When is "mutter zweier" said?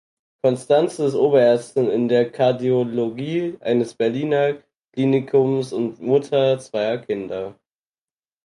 6.01-6.97